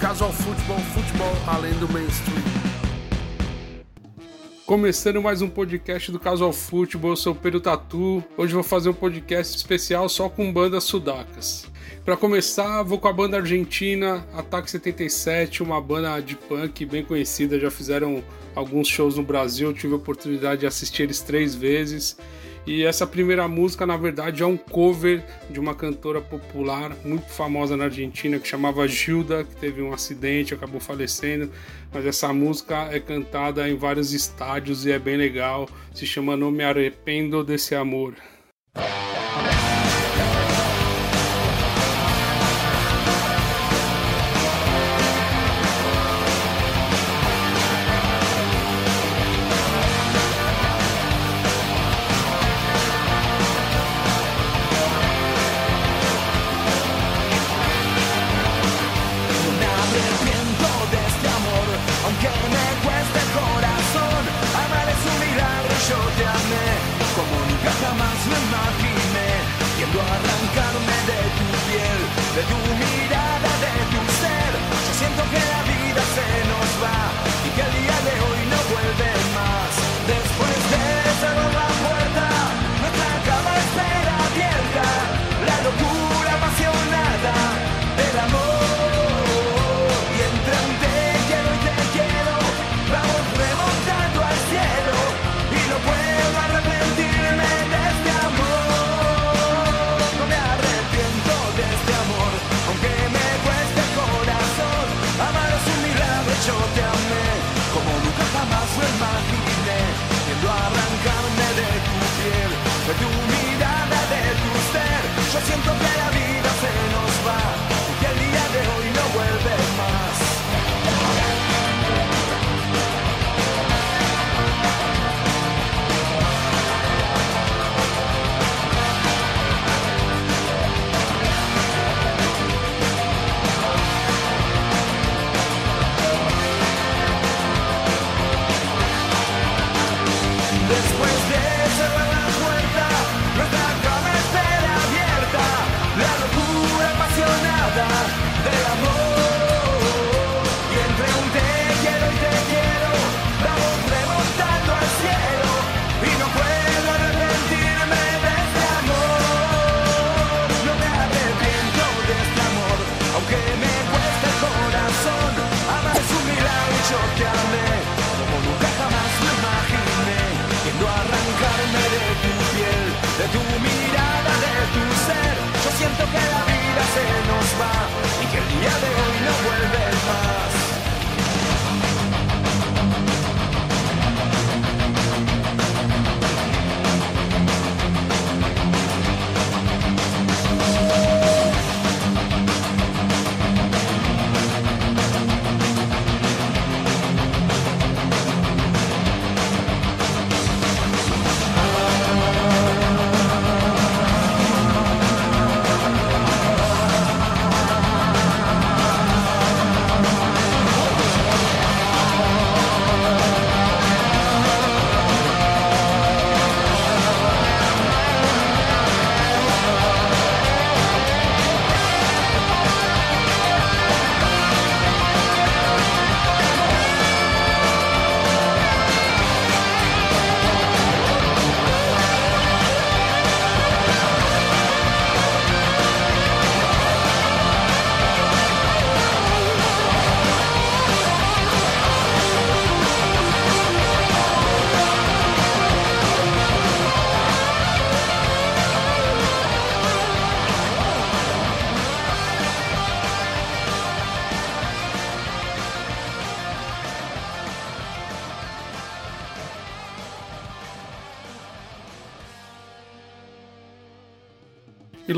[0.00, 2.38] Casual Futebol, futebol além do mainstream.
[4.64, 8.22] Começando mais um podcast do Casual Futebol, eu sou o Pedro Tatu.
[8.36, 11.66] Hoje vou fazer um podcast especial só com bandas sudacas.
[12.04, 17.58] Para começar, vou com a banda argentina Ataque 77, uma banda de punk bem conhecida,
[17.58, 18.22] já fizeram
[18.54, 22.16] alguns shows no Brasil, tive a oportunidade de assistir eles três vezes.
[22.68, 27.78] E essa primeira música, na verdade, é um cover de uma cantora popular muito famosa
[27.78, 31.50] na Argentina que chamava Gilda, que teve um acidente, acabou falecendo.
[31.90, 35.66] Mas essa música é cantada em vários estádios e é bem legal.
[35.94, 38.14] Se chama Não Me Arrependo Desse Amor.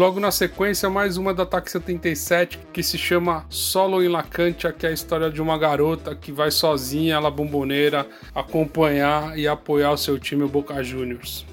[0.01, 4.87] Logo na sequência, mais uma da Ataque 77 que se chama Solo em Lacantia, que
[4.87, 9.99] é a história de uma garota que vai sozinha, ela bomboneira, acompanhar e apoiar o
[9.99, 11.45] seu time, o Boca Juniors.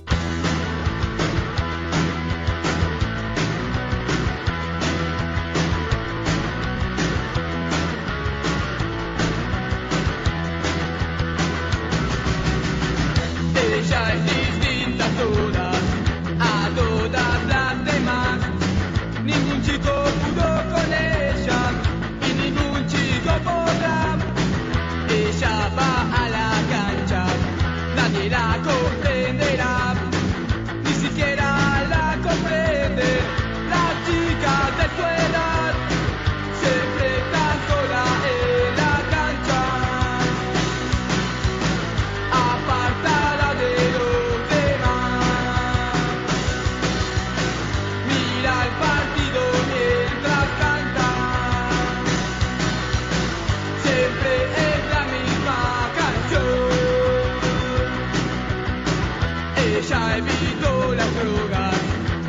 [60.27, 61.75] visitó las drogas,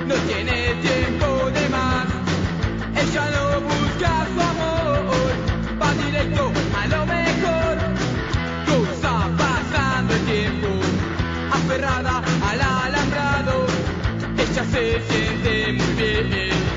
[0.07, 2.07] no tiene tiempo de más.
[3.03, 5.31] Ella no busca su amor,
[5.81, 7.75] va directo a lo mejor.
[8.71, 10.69] Cosa pasando el tiempo,
[11.53, 13.67] aferrada al alambrado,
[14.37, 16.68] ella se siente muy bien.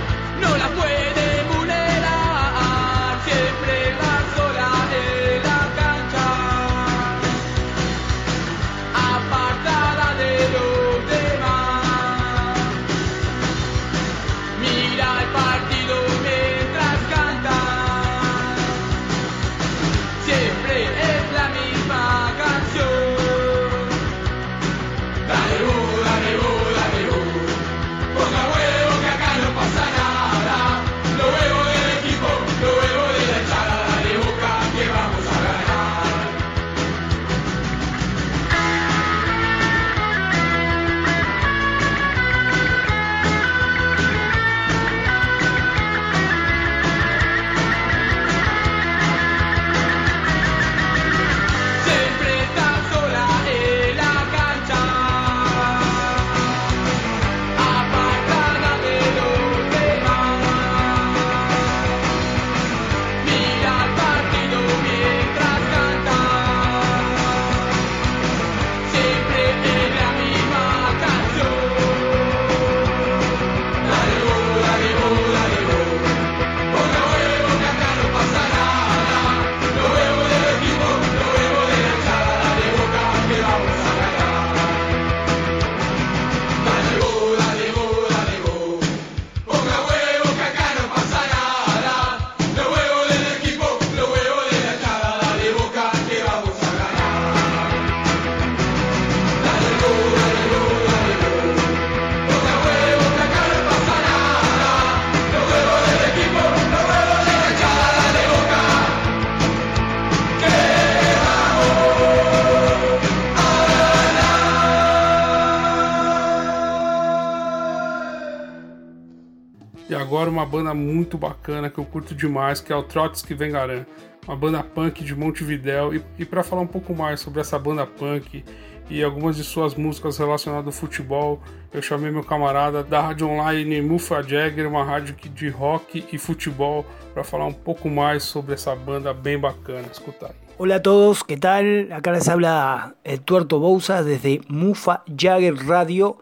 [119.95, 123.85] Agora uma banda muito bacana que eu curto demais, que é o Trotsky Vengaran,
[124.27, 125.93] uma banda punk de Montevidéu.
[125.93, 128.43] E, e para falar um pouco mais sobre essa banda punk
[128.89, 131.41] e algumas de suas músicas relacionadas ao futebol,
[131.73, 136.85] eu chamei meu camarada da rádio online Mufa Jagger, uma rádio de rock e futebol,
[137.13, 139.87] para falar um pouco mais sobre essa banda bem bacana.
[139.91, 140.33] Escuta aí.
[140.57, 141.91] Hola a todos, ¿qué tal?
[141.91, 146.17] Acá les habla el Tuerto Bouza desde Mufa Jagger Radio,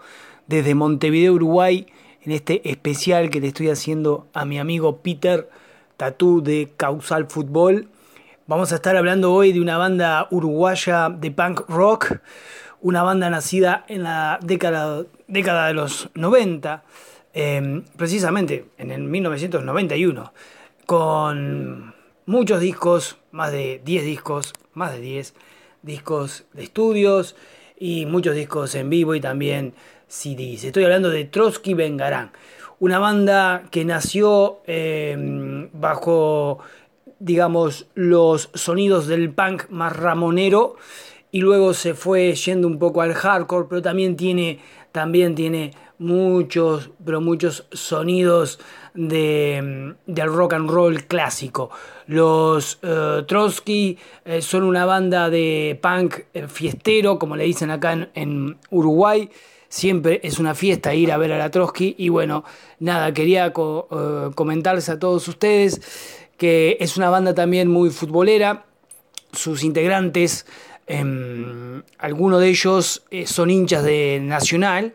[0.48, 1.86] desde Montevideo, Uruguay.
[2.30, 5.50] En este especial que le estoy haciendo a mi amigo Peter
[5.98, 7.88] Tatú de Causal Fútbol.
[8.46, 12.20] Vamos a estar hablando hoy de una banda uruguaya de punk rock,
[12.82, 15.06] una banda nacida en la década,
[15.68, 16.84] de los 90,
[17.34, 20.32] em, precisamente en el 1991,
[20.86, 21.96] con
[22.28, 25.34] muchos discos, más de 10 discos, más de 10
[25.82, 27.36] discos de estudios
[27.76, 29.74] y muchos discos en vivo y también
[30.10, 30.66] CDs.
[30.66, 32.32] Estoy hablando de Trotsky Vengarán,
[32.80, 36.60] una banda que nació em, bajo,
[37.20, 40.76] digamos, los sonidos del punk más ramonero
[41.32, 44.60] y luego se fue yendo un poco al hardcore, pero también tiene,
[44.92, 48.60] también tiene muchos, pero muchos sonidos
[48.96, 51.70] de, em, del rock and roll clásico.
[52.08, 58.10] Los eh, Trotsky eh, son una banda de punk eh, fiestero, como le dicen acá
[58.16, 59.30] en Uruguay
[59.70, 61.96] siempre es una fiesta ir a ver a la Trotsky.
[61.98, 62.44] Y bueno,
[62.80, 65.82] nada, quería eh, comentarles a todos ustedes
[66.40, 68.66] que es una banda también muy futbolera,
[69.34, 70.46] sus integrantes,
[70.88, 74.94] em, algunos de ellos eh, son hinchas de Nacional,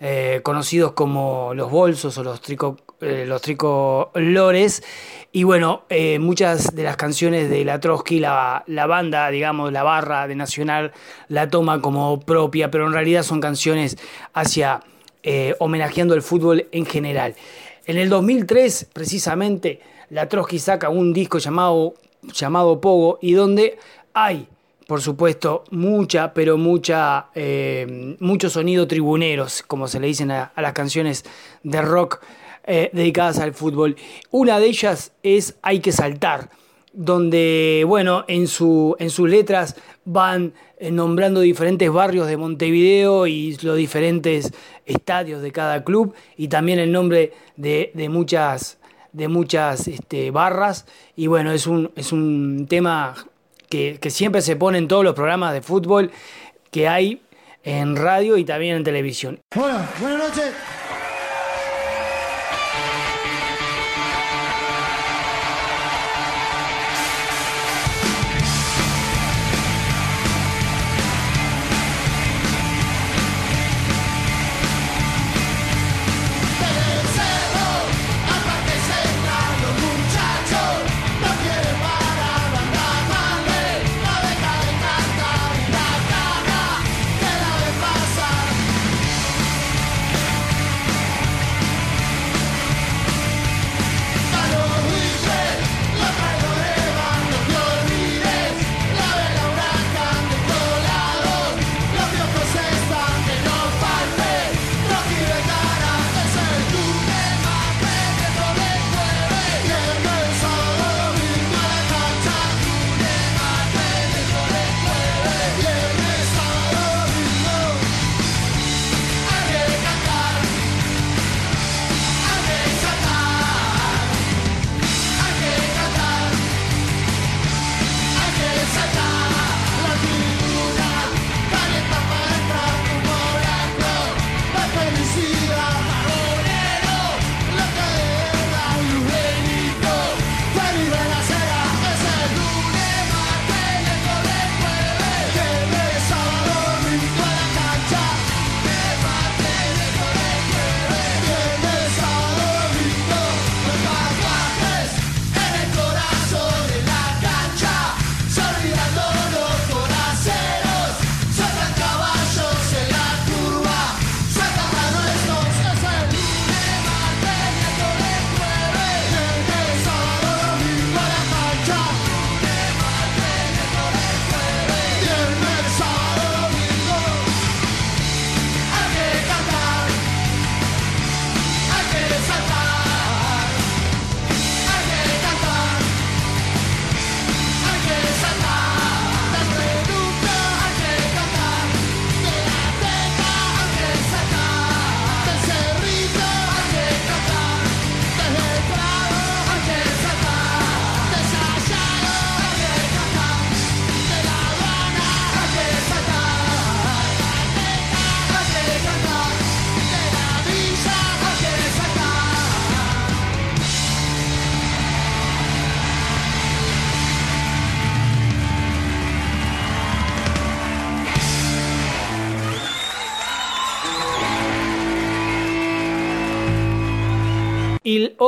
[0.00, 4.82] eh, conocidos como los bolsos o los, trico, los tricolores.
[5.34, 9.82] Y bueno, eh, muchas de las canciones de la Trotsky, la, la, banda, digamos, la
[9.82, 10.92] barra de Nacional,
[11.28, 13.96] la toma como propia, pero en realidad son canciones
[14.34, 14.80] hacia
[15.22, 17.34] eh, homenajeando el fútbol en general.
[17.86, 19.80] En el 2003, precisamente,
[20.10, 21.94] la Trotsky saca un disco llamado,
[22.34, 23.78] llamado Pogo y donde
[24.12, 24.46] hay,
[24.86, 30.74] por supuesto, mucha, pero mucha, eh, mucho sonido tribuneros, como se le dicen a las
[30.74, 31.24] canciones
[31.62, 32.20] de rock
[32.64, 33.96] eh, dedicadas al fútbol.
[34.30, 36.50] Una de ellas es Hay que saltar,
[36.92, 43.56] donde, bueno, en, su, en sus letras van eh, nombrando diferentes barrios de Montevideo y
[43.62, 44.52] los diferentes
[44.86, 48.78] estadios de cada club y también el nombre de, muchas,
[49.12, 50.86] de muchas este, barras.
[51.16, 53.14] Y bueno, es un, es un tema
[53.68, 56.10] que, que siempre se pone en todos los programas de fútbol
[56.70, 57.22] que hay
[57.64, 59.40] en radio y también en televisión.
[59.54, 60.52] Bueno, buenas noches.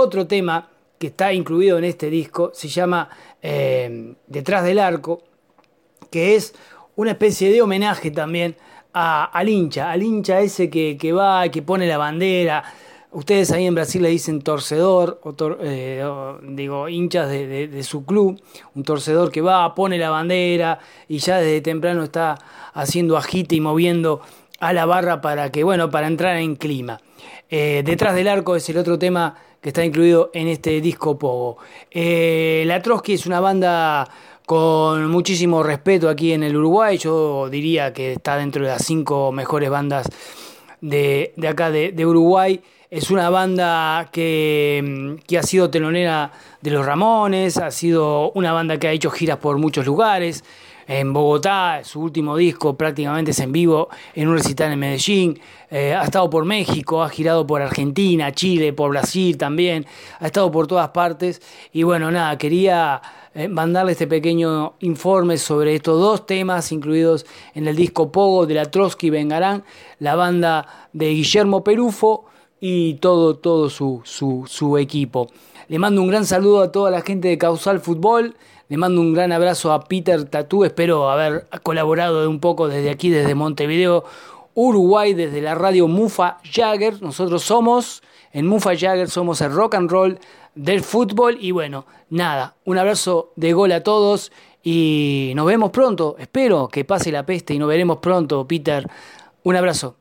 [0.04, 3.08] Otro tema que está incluido en este disco se llama
[3.42, 5.22] eh, Detrás del Arco,
[6.10, 6.54] que es
[6.96, 8.56] una especie de homenaje también
[8.92, 12.62] al hincha, al hincha ese que, que va, que pone la bandera.
[13.10, 15.20] Ustedes ahí en Brasil le dicen torcedor,
[15.62, 16.04] eh,
[16.42, 18.40] digo, hinchas de, su club,
[18.74, 22.38] un torcedor que va, pone la bandera y ya desde temprano está
[22.72, 24.20] haciendo agite y moviendo
[24.60, 27.00] a la barra para que, bueno, para entrar en clima.
[27.50, 31.56] Eh, detrás del arco es el otro tema que está incluido en este disco Pogo.
[31.90, 34.06] Eh, la Trotsky es una banda
[34.44, 36.98] con muchísimo respeto aquí en el Uruguay.
[36.98, 40.06] Yo diría que está dentro de las cinco mejores bandas
[40.82, 42.60] de, acá de, Uruguay.
[42.90, 46.30] Es una banda que, que, ha sido telonera
[46.60, 50.44] de los Ramones, ha sido una banda que ha hecho giras por muchos lugares.
[50.86, 55.40] En Bogotá, su último disco prácticamente es en vivo, en un recital en Medellín.
[55.70, 59.86] Eh, ha estado por México, ha girado por Argentina, Chile, por Brasil también.
[60.20, 61.40] Ha estado por todas partes.
[61.72, 63.00] Y bueno, nada, quería
[63.34, 68.54] eh, mandarle este pequeño informe sobre estos dos temas incluidos en el disco Pogo de
[68.54, 69.64] la Trotsky Vengarán,
[69.98, 72.26] la banda de Guillermo Perufo
[72.60, 75.28] y todo, todo su, su, equipo.
[75.66, 78.36] Le mando un gran saludo a toda la gente de Causal Fútbol.
[78.68, 80.64] Le mando un gran abrazo a Peter Tatú.
[80.64, 84.04] Espero haber colaborado un poco desde aquí, desde Montevideo,
[84.54, 87.02] Uruguay, desde la radio Mufa Jagger.
[87.02, 88.02] Nosotros somos,
[88.32, 90.18] en Mufa Jagger, somos el rock and roll
[90.54, 91.36] del fútbol.
[91.40, 96.16] Y bueno, nada, un abrazo de gol a todos y nos vemos pronto.
[96.18, 98.88] Espero que pase la peste y nos veremos pronto, Peter.
[99.42, 99.96] Un abrazo.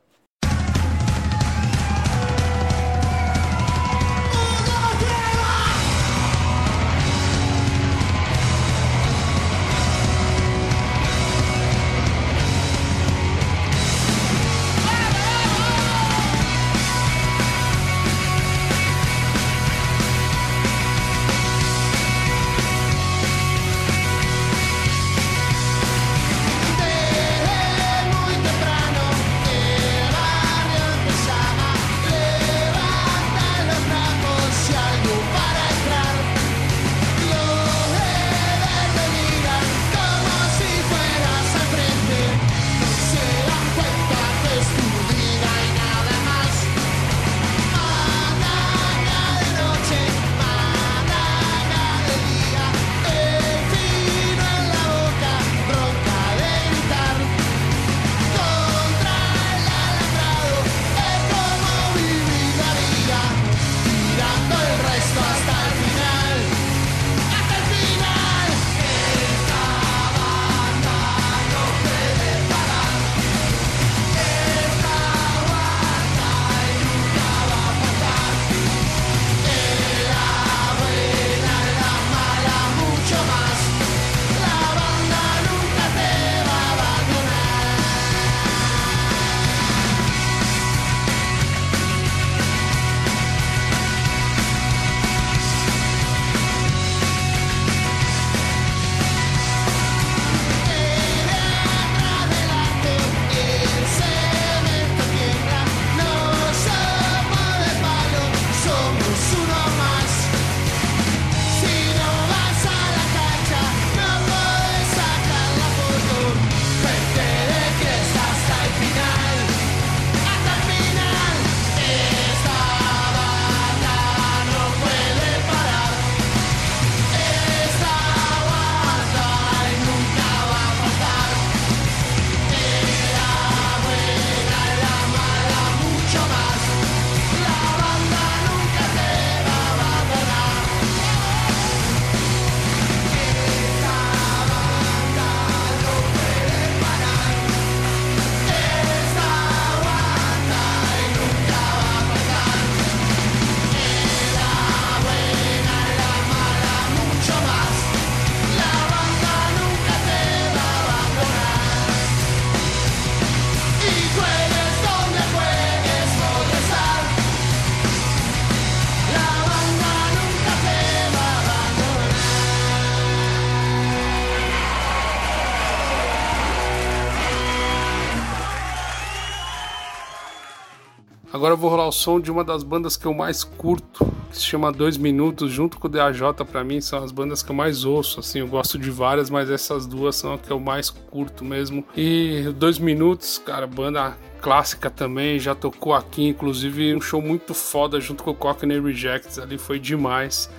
[181.33, 184.37] Agora eu vou rolar o som de uma das bandas que eu mais curto, que
[184.37, 187.55] se chama Dois Minutos, junto com o DAJ para mim são as bandas que eu
[187.55, 188.19] mais ouço.
[188.19, 191.83] Assim, eu gosto de várias, mas essas duas são as que eu mais curto mesmo.
[191.97, 197.99] E Dois Minutos, cara, banda clássica também, já tocou aqui, inclusive um show muito foda
[197.99, 200.51] junto com o Cockney Rejects, ali foi demais.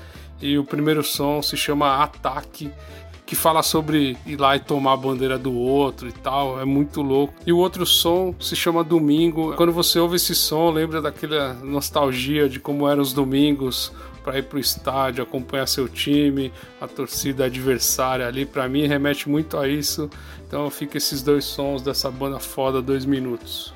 [0.43, 2.69] E o primeiro som se chama Ataque
[3.27, 7.01] que fala sobre ir lá e tomar a bandeira do outro e tal, é muito
[7.01, 7.35] louco.
[7.47, 9.55] E o outro som se chama Domingo.
[9.55, 14.45] Quando você ouve esse som, lembra daquela nostalgia de como eram os domingos para ir
[14.45, 20.09] pro estádio, acompanhar seu time, a torcida adversária ali, para mim remete muito a isso.
[20.47, 23.74] Então fica esses dois sons dessa banda foda, dois minutos.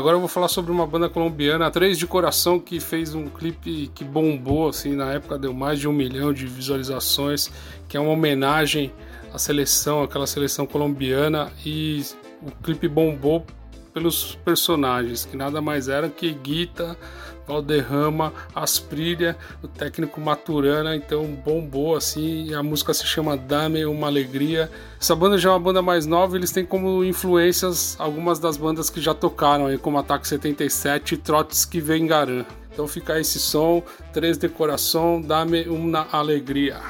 [0.00, 3.90] Agora eu vou falar sobre uma banda colombiana, Três de Coração, que fez um clipe
[3.94, 7.50] que bombou, assim, na época deu mais de um milhão de visualizações,
[7.86, 8.90] que é uma homenagem
[9.30, 12.02] à seleção, aquela seleção colombiana, e
[12.40, 13.44] o clipe bombou
[13.92, 16.96] pelos personagens, que nada mais era que Guita,
[17.50, 24.70] Valderrama, Asprilha, o técnico Maturana, então bombou assim, a música se chama Dame Uma Alegria.
[25.00, 28.88] Essa banda já é uma banda mais nova, eles têm como influências algumas das bandas
[28.88, 32.44] que já tocaram aí, como Ataque 77 e Trotsky Vengaran.
[32.72, 33.82] Então fica esse som,
[34.12, 36.80] três decoração, Dame Uma Alegria.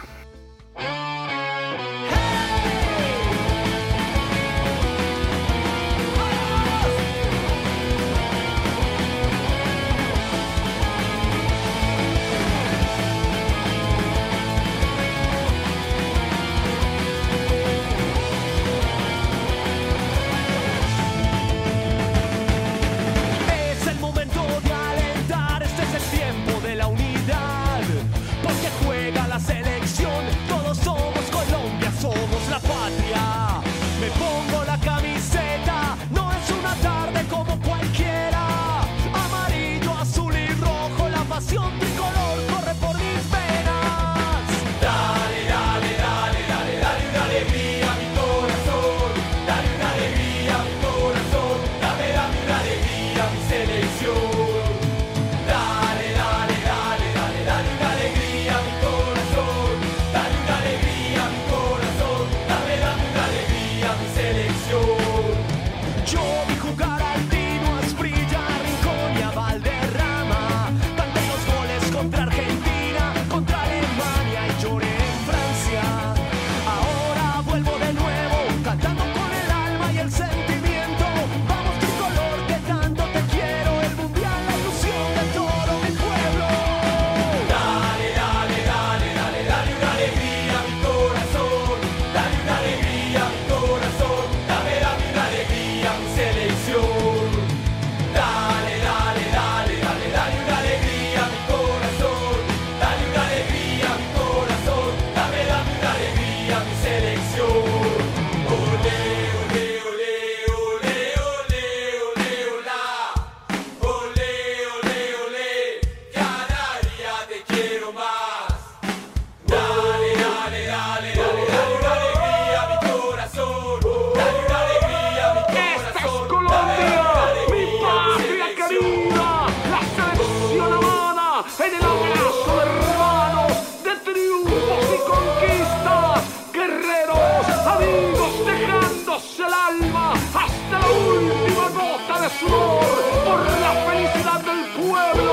[144.80, 145.29] Pueblo.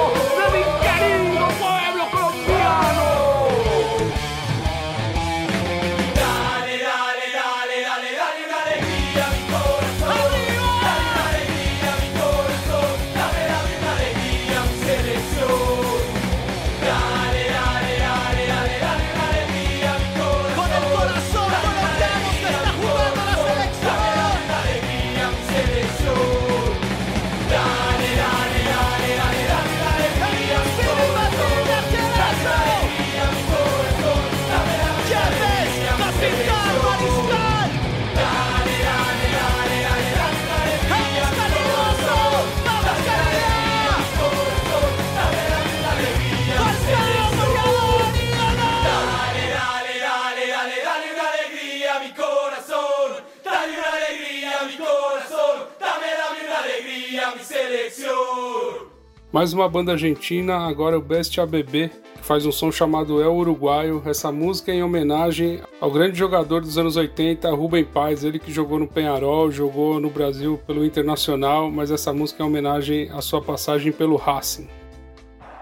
[59.38, 64.02] Mais uma banda argentina, agora o Best ABB, que faz um som chamado El Uruguaio.
[64.04, 68.52] Essa música é em homenagem ao grande jogador dos anos 80, Rubem Paz, ele que
[68.52, 73.22] jogou no Penharol, jogou no Brasil pelo Internacional, mas essa música é em homenagem à
[73.22, 74.68] sua passagem pelo Racing.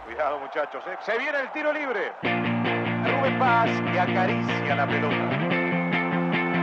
[0.05, 0.95] Cuidado muchachos, ¿eh?
[1.01, 2.13] se viene el tiro libre.
[2.23, 5.15] Rubén Paz que acaricia la pelota.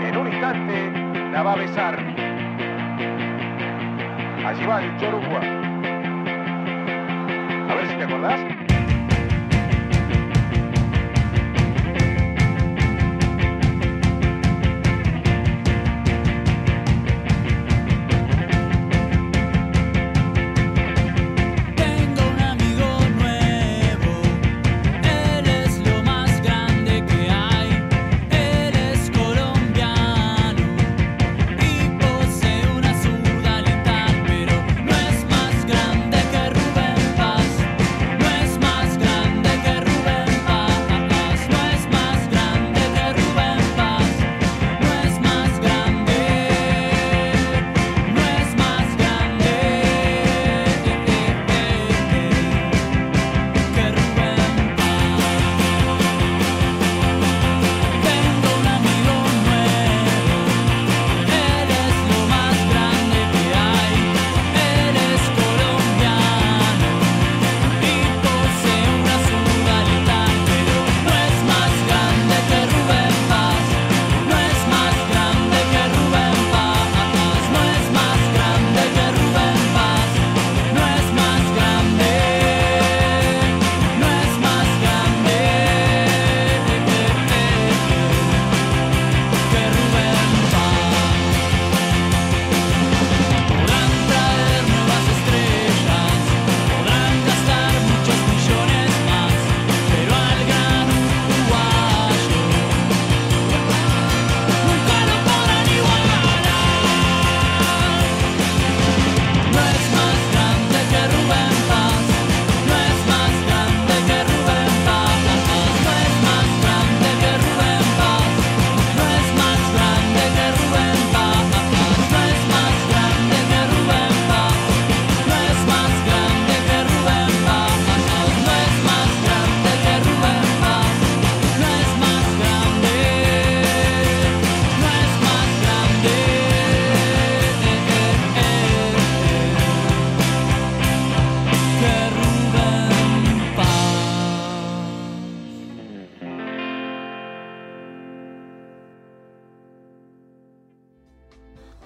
[0.08, 1.94] En un instante la va a besar.
[4.46, 5.71] Allí va el Chorugua.
[7.72, 8.51] A ver si te acordás.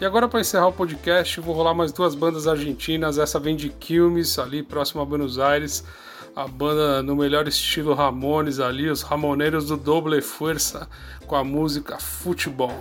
[0.06, 3.18] E agora, para encerrar o podcast, vou rolar mais duas bandas argentinas.
[3.18, 5.82] Essa vem de Quilmes, ali próximo a Buenos Aires.
[6.36, 10.88] A banda no melhor estilo Ramones ali, os Ramoneiros do Doble Força,
[11.26, 12.72] com a música Futebol.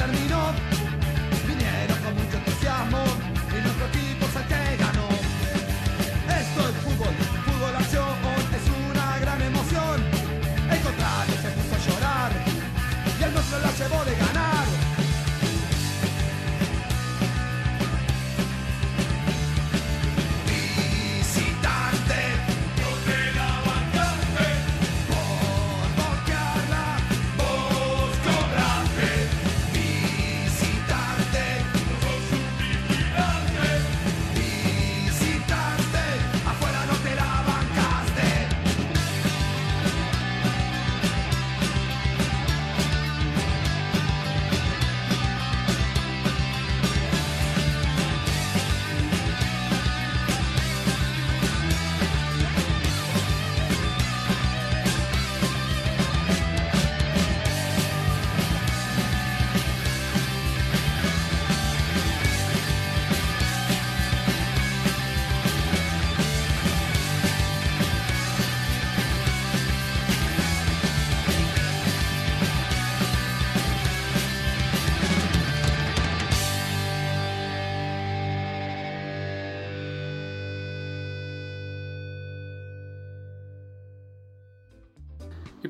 [0.00, 0.49] terminó.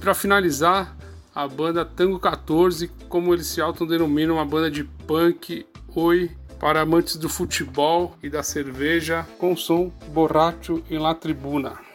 [0.01, 0.97] para finalizar,
[1.35, 7.17] a banda Tango 14, como eles se autodenominam, uma banda de punk, oi, para amantes
[7.17, 11.90] do futebol e da cerveja, com som borracho em La Tribuna.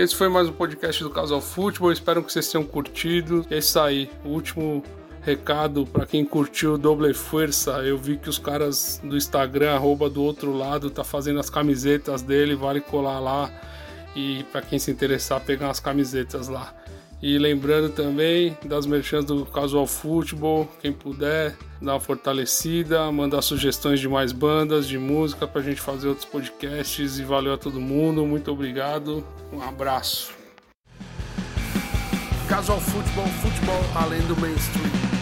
[0.00, 1.92] Esse foi mais um podcast do Casal Futebol.
[1.92, 3.44] Espero que vocês tenham curtido.
[3.50, 4.10] É isso aí.
[4.24, 4.82] O último
[5.20, 7.72] recado para quem curtiu Doble Força.
[7.82, 12.22] Eu vi que os caras do Instagram, arroba do outro lado, tá fazendo as camisetas
[12.22, 12.54] dele.
[12.54, 13.50] Vale colar lá.
[14.16, 16.72] E para quem se interessar, pegar as camisetas lá.
[17.22, 24.00] E lembrando também das merchans do Casual Futebol, quem puder dar uma fortalecida, mandar sugestões
[24.00, 27.18] de mais bandas, de música para a gente fazer outros podcasts.
[27.18, 30.32] E valeu a todo mundo, muito obrigado, um abraço.
[32.48, 35.19] Casual Futebol, futebol além do mainstream.